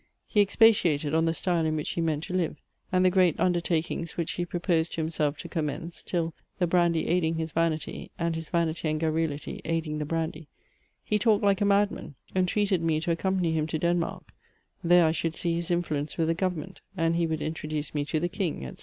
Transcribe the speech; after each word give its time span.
He 0.25 0.41
expatiated 0.41 1.13
on 1.13 1.25
the 1.25 1.33
style 1.35 1.63
in 1.63 1.75
which 1.75 1.91
he 1.91 2.01
meant 2.01 2.23
to 2.23 2.33
live, 2.33 2.57
and 2.91 3.05
the 3.05 3.11
great 3.11 3.39
undertakings 3.39 4.17
which 4.17 4.31
he 4.31 4.45
proposed 4.47 4.93
to 4.93 5.01
himself 5.01 5.37
to 5.37 5.47
commence, 5.47 6.01
till, 6.01 6.33
the 6.57 6.65
brandy 6.65 7.05
aiding 7.07 7.35
his 7.35 7.51
vanity, 7.51 8.09
and 8.17 8.33
his 8.35 8.49
vanity 8.49 8.87
and 8.87 8.99
garrulity 8.99 9.61
aiding 9.63 9.99
the 9.99 10.05
brandy, 10.05 10.47
he 11.03 11.19
talked 11.19 11.43
like 11.43 11.61
a 11.61 11.65
madman 11.65 12.15
entreated 12.35 12.81
me 12.81 12.99
to 12.99 13.11
accompany 13.11 13.51
him 13.53 13.67
to 13.67 13.77
Denmark 13.77 14.33
there 14.83 15.05
I 15.05 15.11
should 15.11 15.35
see 15.35 15.53
his 15.53 15.69
influence 15.69 16.17
with 16.17 16.29
the 16.29 16.33
government, 16.33 16.81
and 16.97 17.15
he 17.15 17.27
would 17.27 17.43
introduce 17.43 17.93
me 17.93 18.03
to 18.05 18.19
the 18.19 18.27
king, 18.27 18.65
etc. 18.65 18.79